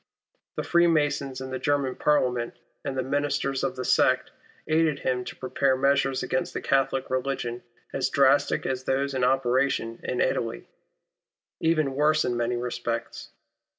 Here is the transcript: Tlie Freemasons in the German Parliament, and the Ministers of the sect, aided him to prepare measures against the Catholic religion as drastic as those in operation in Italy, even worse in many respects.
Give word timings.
Tlie 0.57 0.65
Freemasons 0.65 1.41
in 1.41 1.51
the 1.51 1.59
German 1.59 1.93
Parliament, 1.95 2.55
and 2.83 2.97
the 2.97 3.03
Ministers 3.03 3.63
of 3.63 3.75
the 3.75 3.85
sect, 3.85 4.31
aided 4.67 4.97
him 4.97 5.23
to 5.25 5.35
prepare 5.35 5.75
measures 5.77 6.23
against 6.23 6.55
the 6.55 6.59
Catholic 6.61 7.11
religion 7.11 7.61
as 7.93 8.09
drastic 8.09 8.65
as 8.65 8.85
those 8.85 9.13
in 9.13 9.23
operation 9.23 9.99
in 10.01 10.19
Italy, 10.19 10.65
even 11.59 11.93
worse 11.93 12.25
in 12.25 12.35
many 12.35 12.55
respects. 12.55 13.29